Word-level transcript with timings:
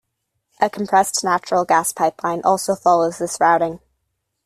A 0.59 0.67
compressed 0.67 1.23
natural 1.23 1.63
gas 1.63 1.91
pipeline 1.93 2.41
also 2.43 2.73
follows 2.75 3.19
this 3.19 3.37
routing. 3.39 3.79